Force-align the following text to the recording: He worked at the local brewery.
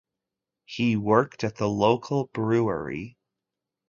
He 0.65 0.95
worked 0.95 1.43
at 1.43 1.57
the 1.57 1.69
local 1.69 2.25
brewery. 2.33 3.19